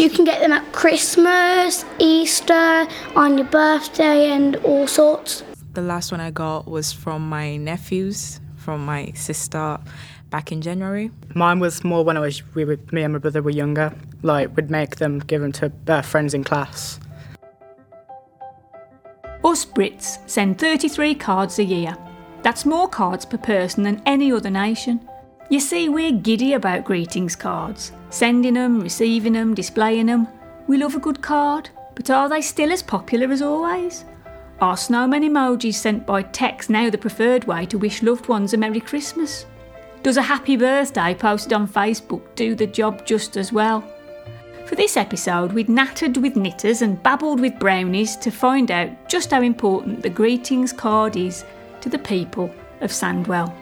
[0.00, 5.44] You can get them at Christmas, Easter, on your birthday, and all sorts.
[5.74, 9.78] The last one I got was from my nephews, from my sister
[10.30, 11.10] back in January.
[11.34, 13.92] Mine was more when I was we were, me and my brother were younger.
[14.22, 16.98] Like we'd make them, give them to uh, friends in class.
[19.44, 21.94] Us Brits send 33 cards a year.
[22.40, 25.06] That's more cards per person than any other nation.
[25.50, 30.28] You see, we're giddy about greetings cards, sending them, receiving them, displaying them.
[30.66, 34.04] We love a good card, but are they still as popular as always?
[34.60, 38.56] Are snowman emojis sent by text now the preferred way to wish loved ones a
[38.56, 39.46] Merry Christmas?
[40.02, 43.82] Does a happy birthday posted on Facebook do the job just as well?
[44.66, 49.30] For this episode, we'd nattered with knitters and babbled with brownies to find out just
[49.30, 51.44] how important the greetings card is
[51.80, 53.54] to the people of Sandwell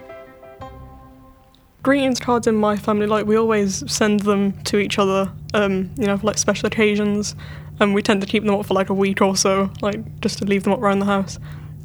[1.88, 6.04] greetings cards in my family, like we always send them to each other, um, you
[6.04, 7.34] know, for like special occasions,
[7.80, 10.36] and we tend to keep them up for like a week or so, like just
[10.36, 11.38] to leave them up around the house.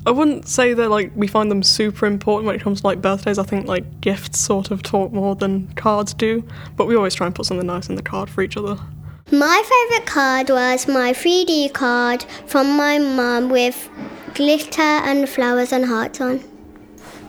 [0.05, 3.01] I wouldn't say that like we find them super important when it comes to like
[3.01, 3.39] birthdays.
[3.39, 6.43] I think like gifts sort of talk more than cards do,
[6.75, 8.77] but we always try and put something nice in the card for each other.
[9.31, 13.89] My favourite card was my 3D card from my mum with
[14.33, 16.43] glitter and flowers and hearts on.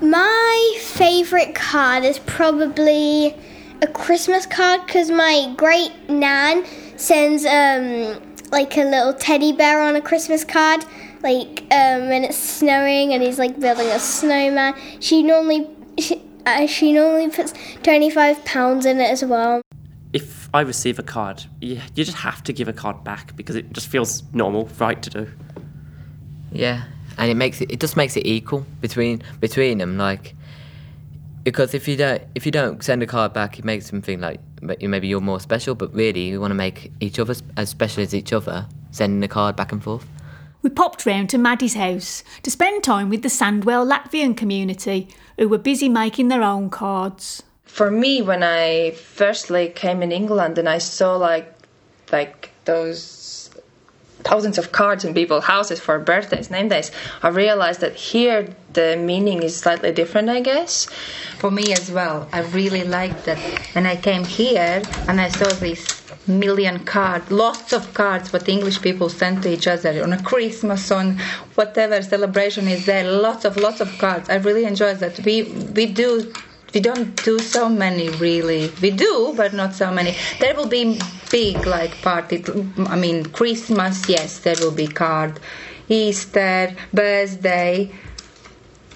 [0.01, 3.35] My favourite card is probably
[3.81, 6.65] a Christmas card because my great nan
[6.97, 8.21] sends um,
[8.51, 10.85] like a little teddy bear on a Christmas card.
[11.23, 14.75] Like um, when it's snowing and he's like building a snowman.
[15.01, 15.67] She normally
[15.99, 19.63] she, uh, she normally puts twenty five pounds in it as well.
[20.13, 23.57] If I receive a card, you, you just have to give a card back because
[23.57, 25.29] it just feels normal, right to do.
[26.53, 26.85] Yeah,
[27.19, 30.35] and it makes it it just makes it equal between between them like
[31.43, 34.21] because if you don't if you don't send a card back it makes them think
[34.21, 38.03] like maybe you're more special but really you want to make each other as special
[38.03, 40.07] as each other sending a card back and forth
[40.65, 45.47] we popped round to Maddie's house to spend time with the Sandwell Latvian community who
[45.47, 47.43] were busy making their own cards.
[47.65, 51.53] For me, when I firstly came in England and I saw like
[52.11, 53.03] like those
[54.25, 56.91] thousands of cards in people's houses for birthdays, name days,
[57.23, 60.87] I realized that here the meaning is slightly different, I guess.
[61.39, 63.39] For me as well, I really liked that
[63.73, 68.81] when I came here and I saw these million cards, lots of cards what English
[68.81, 71.19] people send to each other on a Christmas, on
[71.55, 74.31] whatever celebration is there, lots of lots of cards.
[74.31, 75.21] I really enjoy that.
[75.25, 75.43] We
[75.75, 76.33] we do
[76.73, 81.01] we don't do so many really we do but not so many there will be
[81.35, 82.37] big like party
[82.95, 85.41] i mean christmas yes there will be card
[85.89, 87.91] easter birthday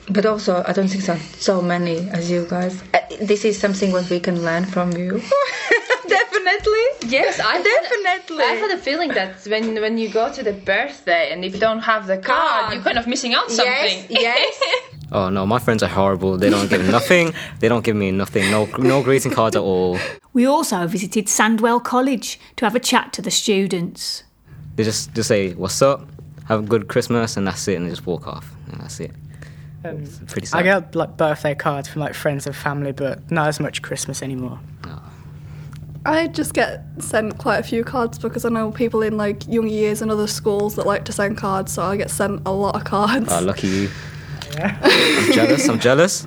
[0.08, 1.16] but also i don't think so
[1.48, 2.82] so many as you guys.
[2.94, 5.20] Uh, this is something what we can learn from you.
[6.18, 6.86] Definitely.
[7.16, 8.44] Yes i definitely.
[8.44, 11.60] I had a feeling that when when you go to the birthday and if you
[11.60, 12.72] don't have the card, card.
[12.72, 13.98] you're kind of missing out something.
[14.08, 14.94] Yes, yes.
[15.10, 16.36] Oh no, my friends are horrible.
[16.36, 17.32] They don't give me nothing.
[17.60, 18.50] They don't give me nothing.
[18.50, 19.98] No, no greeting cards at all.
[20.32, 24.24] We also visited Sandwell College to have a chat to the students.
[24.76, 26.06] They just just say what's up,
[26.46, 29.12] have a good Christmas, and that's it, and they just walk off, and that's it.
[29.84, 30.58] Um, pretty sad.
[30.58, 34.22] I get like birthday cards from like friends and family, but not as much Christmas
[34.22, 34.60] anymore.
[34.84, 35.00] No.
[36.04, 39.68] I just get sent quite a few cards because I know people in like young
[39.68, 42.76] years and other schools that like to send cards, so I get sent a lot
[42.76, 43.28] of cards.
[43.30, 43.90] Oh, lucky you.
[44.56, 45.68] I'm jealous.
[45.68, 46.26] I'm jealous.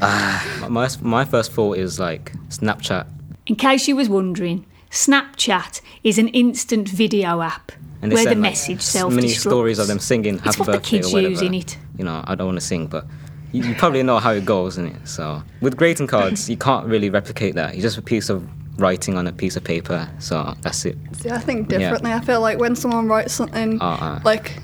[0.00, 3.06] Uh, my, my first thought is like Snapchat.
[3.46, 8.82] In case you was wondering, Snapchat is an instant video app where the like, message
[8.82, 11.30] self Many stories of them singing "Happy Birthday" the kids or whatever.
[11.30, 11.78] using it.
[11.96, 13.06] You know, I don't want to sing, but
[13.52, 15.08] you, you probably know how it goes, isn't it?
[15.08, 17.74] So with greeting cards, you can't really replicate that.
[17.74, 18.46] It's just a piece of
[18.78, 20.08] writing on a piece of paper.
[20.18, 20.96] So that's it.
[21.12, 22.10] See, I think differently.
[22.10, 22.16] Yeah.
[22.16, 24.20] I feel like when someone writes something uh-uh.
[24.24, 24.58] like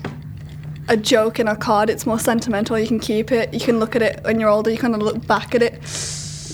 [0.89, 2.77] a joke in a card, it's more sentimental.
[2.77, 3.53] You can keep it.
[3.53, 4.69] You can look at it when you're older.
[4.69, 5.73] You kind of look back at it.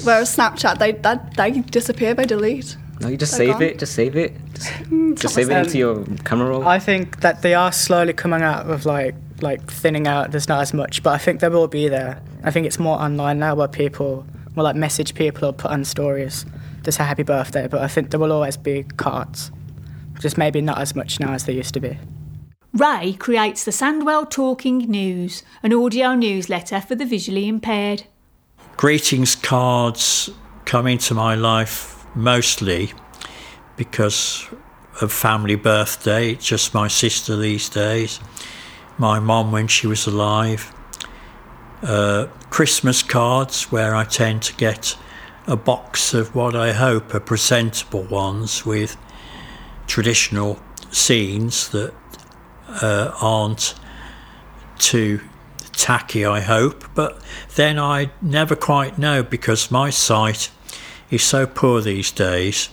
[0.04, 2.78] Whereas Snapchat, they that they disappear by delete.
[3.00, 3.64] No, you just They're save gone.
[3.64, 3.80] it.
[3.80, 4.34] Just save it.
[4.54, 6.68] Just, mm, just save it into your camera roll.
[6.68, 10.32] I think that they are slowly coming out of like like thinning out.
[10.32, 12.22] There's not as much, but I think they will be there.
[12.44, 15.84] I think it's more online now where people will like message people or put on
[15.86, 16.46] stories
[16.84, 17.68] to say happy birthday.
[17.68, 19.52] But I think there will always be cards,
[20.20, 21.98] just maybe not as much now as they used to be.
[22.76, 28.04] Ray creates the Sandwell Talking News, an audio newsletter for the visually impaired.
[28.76, 30.30] Greetings cards
[30.66, 32.92] come into my life mostly
[33.78, 34.46] because
[35.00, 38.20] of family birthday, just my sister these days,
[38.98, 40.76] my mom when she was alive,
[41.82, 44.98] uh, Christmas cards where I tend to get
[45.48, 48.98] a box of what I hope are presentable ones with
[49.88, 50.60] traditional
[50.92, 51.94] scenes that
[52.68, 53.76] uh, aren't
[54.78, 55.22] too
[55.74, 56.86] tacky, I hope.
[56.94, 57.22] But
[57.56, 60.52] then I never quite know because my sight
[61.10, 62.70] is so poor these days.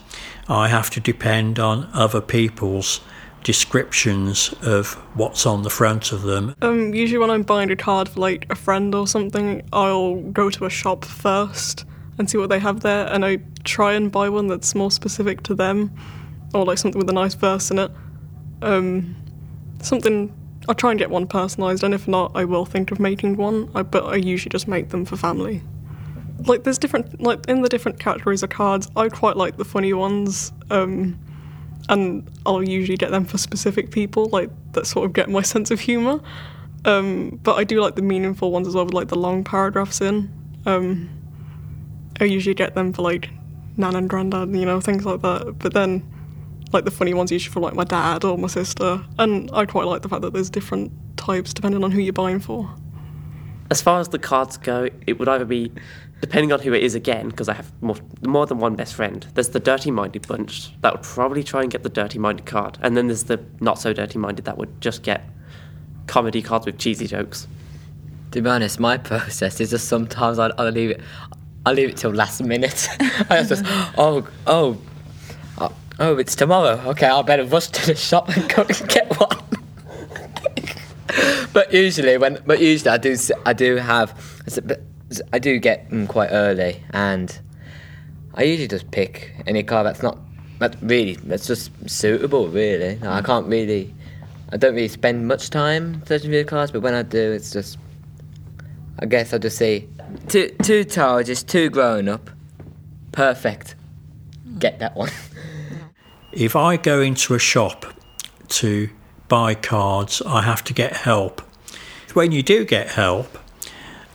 [0.49, 3.01] I have to depend on other people's
[3.45, 6.55] descriptions of what's on the front of them.
[6.63, 10.51] Um, usually when I'm buying a card for like a friend or something, I'll go
[10.51, 11.85] to a shop first
[12.19, 15.43] and see what they have there, and I try and buy one that's more specific
[15.45, 15.91] to them,
[16.55, 17.91] or like something with a nice verse in it.
[18.61, 19.17] Um,
[19.85, 20.33] something
[20.69, 23.71] I'll try and get one personalised, and if not, I will think of making one.
[23.75, 25.63] I, but I usually just make them for family.
[26.47, 29.93] Like there's different, like in the different categories of cards, I quite like the funny
[29.93, 31.19] ones, um,
[31.89, 35.71] and I'll usually get them for specific people, like that sort of get my sense
[35.71, 36.21] of humour.
[36.85, 40.01] Um, but I do like the meaningful ones as well, with like the long paragraphs
[40.01, 40.33] in.
[40.65, 41.11] Um,
[42.21, 43.31] I usually get them for like
[43.77, 45.59] nan and granddad, you know, things like that.
[45.59, 46.09] But then
[46.73, 49.05] like the funny ones usually for like my dad or my sister.
[49.19, 52.41] And I quite like the fact that there's different types depending on who you're buying
[52.41, 52.71] for.
[53.71, 55.73] As far as the cards go, it would either be,
[56.21, 57.97] depending on who it is again, because I have more,
[58.27, 61.71] more than one best friend, there's the dirty minded bunch that would probably try and
[61.71, 62.79] get the dirty minded card.
[62.83, 65.25] And then there's the not so dirty minded that would just get
[66.07, 67.49] comedy cards with cheesy jokes.
[68.33, 71.01] To be honest, my process is just sometimes I'll, I'll leave it.
[71.65, 72.89] I'll leave it till last minute.
[73.31, 73.63] I just,
[73.97, 74.77] oh, oh,
[76.03, 76.81] oh, it's tomorrow.
[76.91, 79.39] Okay, I better rush to the shop and go and get one.
[81.53, 83.17] but usually, when but usually I do
[83.47, 84.21] I do have
[85.33, 87.39] I do get them quite early, and
[88.35, 90.19] I usually just pick any car that's not
[90.59, 92.49] that really that's just suitable.
[92.49, 93.25] Really, I mm.
[93.25, 93.95] can't really.
[94.51, 97.53] I don't really spend much time searching for the cars, but when I do, it's
[97.53, 97.79] just.
[98.99, 99.89] I guess I'll just say
[100.29, 102.31] two two just two grown up,
[103.13, 103.77] perfect.
[104.47, 104.59] Mm.
[104.59, 105.11] Get that one.
[106.33, 107.87] If I go into a shop
[108.49, 108.91] to
[109.29, 111.41] buy cards, I have to get help.
[112.15, 113.39] When you do get help,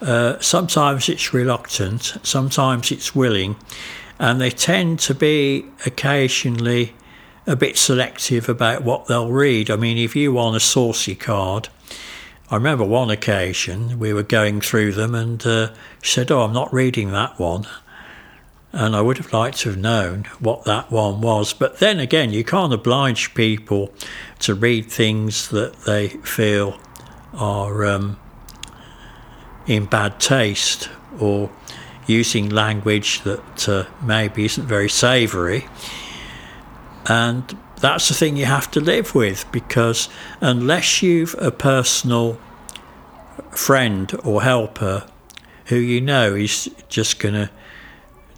[0.02, 3.56] uh, sometimes it's reluctant, sometimes it's willing,
[4.20, 6.94] and they tend to be occasionally
[7.48, 9.72] a bit selective about what they'll read.
[9.72, 11.70] I mean, if you want a saucy card,
[12.50, 16.54] I remember one occasion we were going through them and uh, she said, Oh, I'm
[16.54, 17.68] not reading that one.
[18.78, 21.52] And I would have liked to have known what that one was.
[21.52, 23.92] But then again, you can't oblige people
[24.42, 26.80] to read things that they feel
[27.34, 28.20] are um,
[29.66, 31.50] in bad taste or
[32.06, 35.68] using language that uh, maybe isn't very savoury.
[37.08, 40.08] And that's the thing you have to live with because
[40.40, 42.40] unless you've a personal
[43.50, 45.08] friend or helper
[45.66, 47.50] who you know is just going to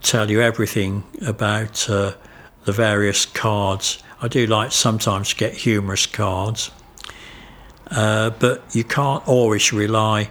[0.02, 2.14] tell you everything about uh,
[2.66, 4.02] the various cards.
[4.22, 6.72] I do like sometimes get humorous cards,
[7.92, 10.30] uh, but you can't always rely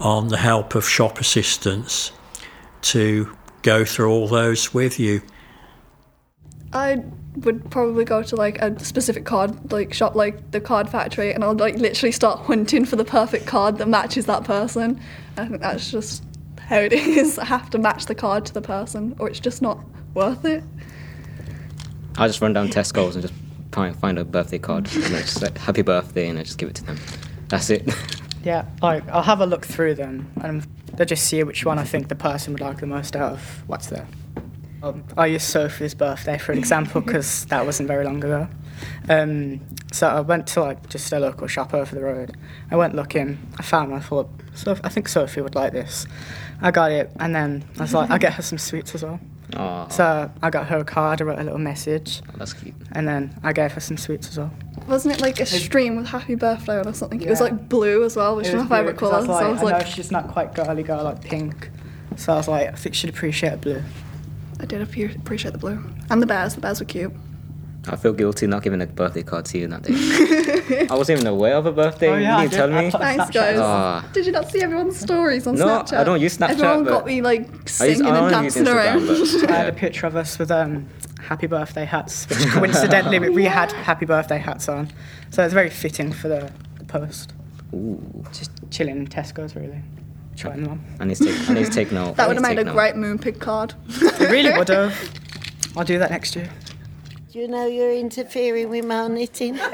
[0.00, 2.12] on the help of shop assistants
[2.82, 5.22] to go through all those with you.
[6.72, 7.02] I
[7.36, 11.44] would probably go to like a specific card like shop like the card factory and
[11.44, 15.00] I'll like literally start hunting for the perfect card that matches that person.
[15.36, 16.22] I think that's just
[16.66, 17.38] how it is.
[17.38, 19.80] I have to match the card to the person, or it's just not
[20.14, 20.62] worth it.
[22.18, 23.34] I just run down Tesco's and just
[24.00, 26.76] find a birthday card and I just like happy birthday and I just give it
[26.76, 26.98] to them.
[27.48, 27.88] That's it.
[28.42, 31.84] Yeah, like I'll have a look through them and they'll just see which one I
[31.84, 34.06] think the person would like the most out of what's there.
[34.84, 38.46] Um, I used Sophie's birthday for an example because that wasn't very long ago.
[39.08, 42.36] Um, so I went to like just a local shop over the road.
[42.70, 43.36] I went looking.
[43.58, 43.98] I found one.
[44.00, 46.06] I thought, so I think Sophie would like this.
[46.60, 49.20] I got it, and then I was like, I'll get her some sweets as well.
[49.50, 49.92] Aww.
[49.92, 51.20] So I got her a card.
[51.20, 52.22] I wrote a little message.
[52.28, 52.74] Oh, that's cute.
[52.92, 54.52] And then I gave her some sweets as well.
[54.88, 57.20] Wasn't it like a stream with happy birthday on or something?
[57.20, 57.28] Yeah.
[57.28, 59.24] It was like blue as well, which is my favourite colour.
[59.24, 61.70] So I was like, I know she's not quite girly girl like pink.
[62.16, 63.82] So I was like, I think she'd appreciate blue.
[64.58, 65.84] I did appreciate the blue.
[66.10, 66.54] And the bears.
[66.54, 67.12] The bears were cute.
[67.88, 70.86] I feel guilty not giving a birthday card to you that day.
[70.90, 72.08] I wasn't even aware of a birthday.
[72.08, 72.90] Oh, yeah, you didn't tell me.
[72.90, 73.58] Thanks, guys.
[73.60, 74.08] Oh.
[74.12, 75.92] Did you not see everyone's stories on no, Snapchat?
[75.92, 76.50] No, I don't use Snapchat.
[76.50, 79.08] Everyone got me like singing use, and dancing around.
[79.48, 80.88] I had a picture of us with um,
[81.20, 84.90] happy birthday hats, which coincidentally we had happy birthday hats on.
[85.30, 87.34] So it's very fitting for the, the post.
[87.72, 88.00] Ooh.
[88.32, 89.80] Just chilling in Tesco's, really.
[90.36, 90.84] Trying them on.
[91.00, 92.16] I need to take, I need to take note.
[92.16, 92.72] That would have made a note.
[92.72, 93.74] great Moonpig card.
[93.88, 94.92] it really would have.
[95.76, 96.50] I'll do that next year.
[97.36, 99.56] Do you know you're interfering with my knitting?
[99.56, 99.66] There's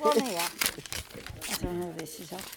[0.00, 0.38] one here.
[0.38, 2.56] I don't know this is off.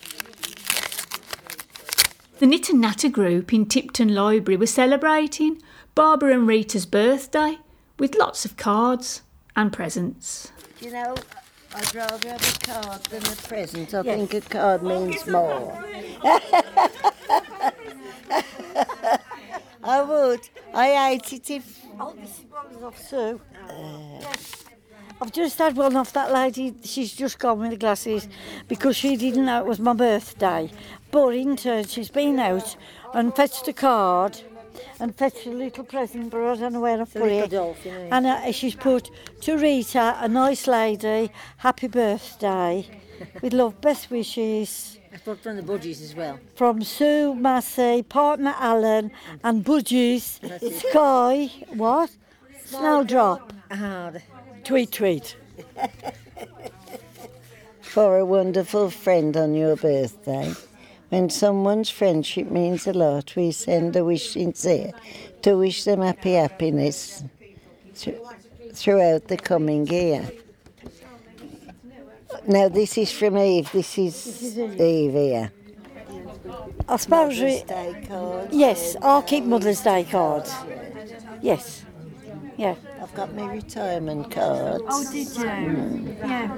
[2.38, 5.60] The Knit and Natter group in Tipton Library were celebrating
[5.96, 7.58] Barbara and Rita's birthday
[7.98, 9.24] with lots of cards
[9.56, 10.52] and presents.
[10.80, 11.16] Do you know,
[11.74, 13.96] I'd rather have a card than a present.
[13.96, 15.84] I think a card means oh, more.
[19.84, 20.50] I would.
[20.74, 21.86] I hate it if.
[22.00, 23.40] Oh, this one's off Sue.
[25.22, 26.74] I've just had one off that lady.
[26.84, 28.28] She's just gone with the glasses
[28.68, 30.72] because she didn't know it was my birthday.
[31.12, 32.76] But in turn, she's been out
[33.14, 34.42] and fetched a card
[35.00, 37.52] and fetched a little present, but I don't know where to put it.
[37.52, 38.08] dolphin, eh?
[38.12, 39.12] And uh, she's put
[39.42, 42.88] to Rita, a nice lady, happy birthday,
[43.42, 44.98] with love, best wishes.
[45.20, 46.40] From the budgies as well.
[46.56, 49.12] From Sue, Massey, partner Alan,
[49.44, 50.40] and Budgies.
[50.90, 52.10] Sky, what?
[52.66, 53.52] Snowdrop.
[53.70, 54.12] Ah,
[54.64, 55.36] Tweet, tweet.
[57.82, 60.54] For a wonderful friend on your birthday.
[61.10, 64.94] When someone's friendship means a lot, we send a wish sincere
[65.42, 67.24] to wish them happy happiness
[67.94, 68.12] thr-
[68.74, 70.32] throughout the coming year.
[72.48, 73.72] Now, this is from Eve.
[73.72, 75.52] This is Eve here.
[76.88, 78.56] I suppose we, Mother's Day cards.
[78.56, 80.54] yes, I'll keep Mother's Day cards.
[81.42, 81.86] Yes,
[82.58, 82.76] yeah.
[83.02, 84.84] I've got my retirement cards.
[84.88, 86.16] Oh, did you?
[86.20, 86.56] Yeah.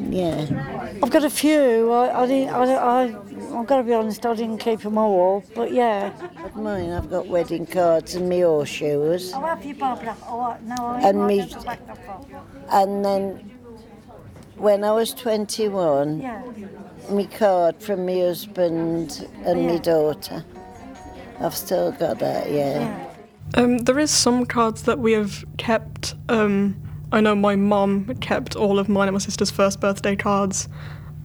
[0.00, 0.98] Yeah.
[1.02, 1.90] I've got a few.
[1.92, 2.54] I, I didn't.
[2.54, 3.02] I, I,
[3.60, 4.24] I've got to be honest.
[4.24, 6.12] I didn't keep them all, but yeah.
[6.42, 9.32] But mine, I've got wedding cards and my horseshoes.
[9.34, 10.16] Oh, have you, Barbara?
[10.26, 12.24] Oh, no, I And me- don't go back that far.
[12.70, 13.50] And then
[14.60, 16.42] when I was 21, Yeah.
[17.10, 20.44] my card from my husband and my daughter.
[21.40, 23.06] I've still got that, yeah.
[23.54, 26.14] Um, there is some cards that we have kept.
[26.28, 26.76] Um,
[27.10, 30.68] I know my mum kept all of mine and my sister's first birthday cards,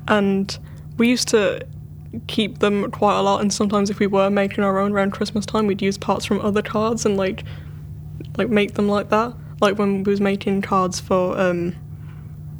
[0.07, 0.57] and
[0.97, 1.61] we used to
[2.27, 3.41] keep them quite a lot.
[3.41, 6.39] And sometimes, if we were making our own around Christmas time, we'd use parts from
[6.41, 7.43] other cards and like,
[8.37, 9.33] like make them like that.
[9.61, 11.75] Like when we was making cards for um,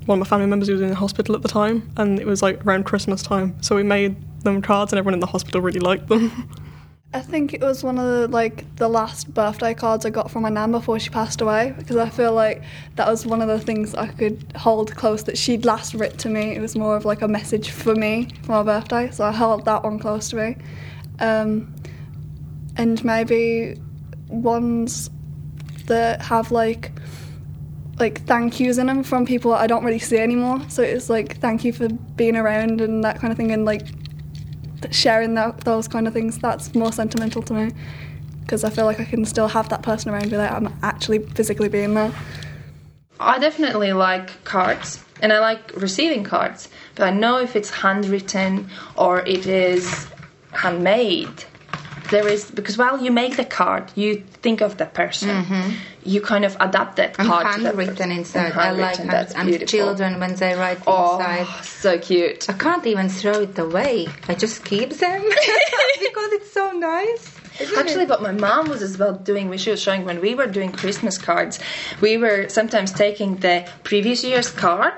[0.05, 2.25] one of my family members who was in the hospital at the time, and it
[2.25, 5.61] was like around Christmas time, so we made them cards, and everyone in the hospital
[5.61, 6.49] really liked them.
[7.15, 10.41] I think it was one of the like the last birthday cards I got from
[10.41, 12.61] my nan before she passed away because I feel like
[12.95, 16.29] that was one of the things I could hold close that she'd last writ to
[16.29, 16.57] me.
[16.57, 19.63] It was more of like a message for me for my birthday, so I held
[19.63, 20.57] that one close to me.
[21.19, 21.73] Um,
[22.75, 23.79] and maybe
[24.27, 25.09] ones
[25.85, 26.91] that have like
[27.99, 30.61] like thank yous in them from people I don't really see anymore.
[30.69, 33.87] So it's like thank you for being around and that kind of thing, and like
[34.91, 36.37] sharing that, those kind of things.
[36.37, 37.71] That's more sentimental to me
[38.41, 41.69] because I feel like I can still have that person around without I'm actually physically
[41.69, 42.13] being there.
[43.19, 48.69] I definitely like cards and I like receiving cards, but I know if it's handwritten
[48.97, 50.07] or it is
[50.51, 51.45] handmade.
[52.11, 55.29] There is because while you make the card, you think of the person.
[55.29, 55.71] Mm-hmm.
[56.03, 58.51] You kind of adapt that And card handwritten inside.
[58.51, 59.67] And I like hand- that's and beautiful.
[59.67, 61.63] children when they write Oh, inside.
[61.65, 62.47] so cute.
[62.49, 64.07] I can't even throw it away.
[64.27, 65.21] I just keep them
[65.99, 67.35] because it's so nice.
[67.59, 68.09] isn't Actually, it?
[68.09, 70.71] what my mom was as well doing, when she was showing when we were doing
[70.71, 71.59] Christmas cards,
[72.01, 74.93] we were sometimes taking the previous year's card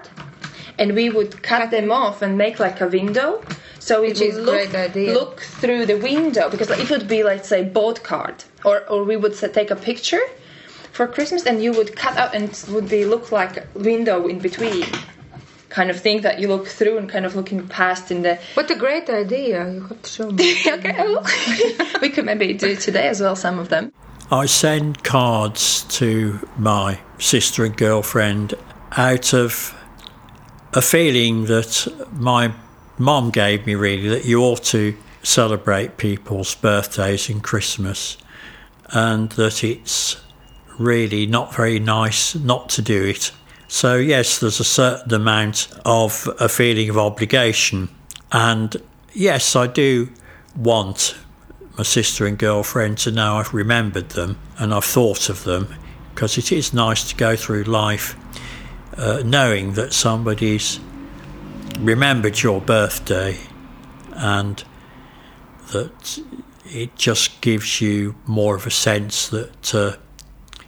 [0.78, 3.42] and we would cut them off and make like a window.
[3.88, 7.64] So it Which would look, look through the window because it would be, let's say,
[7.64, 10.20] both card, or or we would say, take a picture
[10.92, 14.40] for Christmas and you would cut out and would be look like a window in
[14.40, 14.84] between.
[15.70, 18.38] Kind of thing that you look through and kind of looking past in the.
[18.56, 19.72] What a great idea!
[19.72, 20.58] You have to show me.
[20.68, 22.00] okay, I will.
[22.02, 23.38] we could maybe do it today as well.
[23.38, 23.94] Some of them.
[24.30, 28.54] I send cards to my sister and girlfriend
[28.98, 29.74] out of
[30.74, 32.52] a feeling that my
[32.98, 38.18] mum gave me, really, that you ought to celebrate people's birthdays and Christmas,
[38.90, 40.22] and that it's
[40.78, 43.32] really not very nice not to do it.
[43.68, 47.90] So, yes, there's a certain amount of a feeling of obligation,
[48.32, 48.76] and
[49.14, 50.10] yes, I do
[50.56, 51.16] want
[51.78, 55.74] my sister and girlfriend to know I've remembered them and I've thought of them
[56.14, 58.16] because it is nice to go through life
[58.98, 60.80] uh, knowing that somebody's
[61.80, 63.38] remembered your birthday
[64.14, 64.64] and
[65.72, 66.20] that
[66.66, 69.96] it just gives you more of a sense that uh,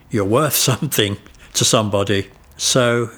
[0.09, 1.17] you're worth something
[1.53, 2.29] to somebody.
[2.57, 3.09] So,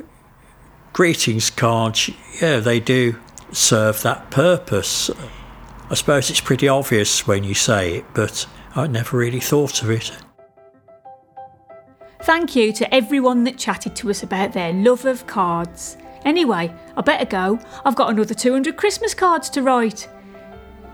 [0.93, 2.09] greetings cards,
[2.41, 3.19] yeah, they do
[3.51, 5.09] serve that purpose.
[5.89, 9.89] I suppose it's pretty obvious when you say it, but I never really thought of
[9.89, 10.11] it.
[12.23, 15.97] Thank you to everyone that chatted to us about their love of cards.
[16.25, 17.59] Anyway, I better go.
[17.83, 20.07] I've got another 200 Christmas cards to write.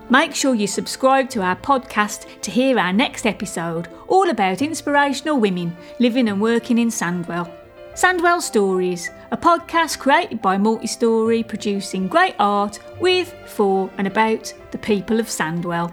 [0.10, 5.38] Make sure you subscribe to our podcast to hear our next episode, all about inspirational
[5.38, 7.52] women living and working in Sandwell.
[7.94, 14.78] Sandwell Stories, a podcast created by Multistory, producing great art with, for, and about the
[14.78, 15.92] people of Sandwell.